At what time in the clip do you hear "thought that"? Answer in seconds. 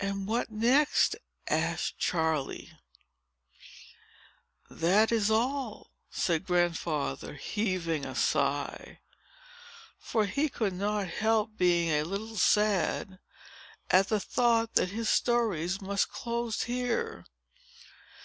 14.18-14.88